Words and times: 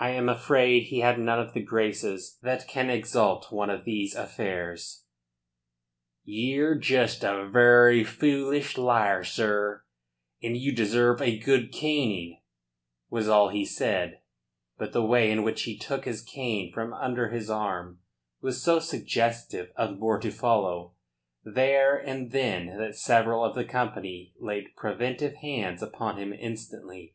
I 0.00 0.10
am 0.10 0.28
afraid 0.28 0.86
he 0.88 0.98
had 0.98 1.20
none 1.20 1.38
of 1.38 1.54
the 1.54 1.62
graces 1.62 2.38
that 2.42 2.66
can 2.66 2.90
exalt 2.90 3.52
one 3.52 3.70
of 3.70 3.84
these 3.84 4.16
affairs. 4.16 5.04
"Ye're 6.24 6.76
just 6.76 7.22
a 7.22 7.46
very 7.48 8.02
foolish 8.02 8.76
liar, 8.76 9.22
sir, 9.22 9.84
and 10.42 10.56
you 10.56 10.74
deserve 10.74 11.22
a 11.22 11.38
good 11.38 11.70
caning," 11.70 12.40
was 13.08 13.28
all 13.28 13.50
he 13.50 13.64
said, 13.64 14.22
but 14.76 14.92
the 14.92 15.06
way 15.06 15.30
in 15.30 15.44
which 15.44 15.62
he 15.62 15.78
took 15.78 16.04
his 16.04 16.20
cane 16.20 16.72
from 16.72 16.92
under 16.92 17.28
his 17.28 17.48
arm 17.48 18.00
was 18.40 18.60
so 18.60 18.80
suggestive 18.80 19.70
of 19.76 20.00
more 20.00 20.18
to 20.18 20.32
follow 20.32 20.96
there 21.44 21.96
and 21.96 22.32
then 22.32 22.76
that 22.76 22.96
several 22.96 23.44
of 23.44 23.54
the 23.54 23.64
company 23.64 24.34
laid 24.40 24.74
preventive 24.74 25.36
hands 25.36 25.80
upon 25.80 26.16
him 26.18 26.32
instantly. 26.32 27.14